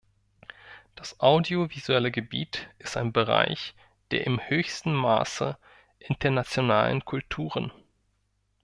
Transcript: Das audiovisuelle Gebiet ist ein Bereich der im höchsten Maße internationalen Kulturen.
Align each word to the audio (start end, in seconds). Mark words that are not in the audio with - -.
Das 0.95 1.19
audiovisuelle 1.19 2.09
Gebiet 2.09 2.67
ist 2.79 2.97
ein 2.97 3.13
Bereich 3.13 3.75
der 4.09 4.25
im 4.25 4.39
höchsten 4.41 4.95
Maße 4.95 5.59
internationalen 5.99 7.05
Kulturen. 7.05 7.71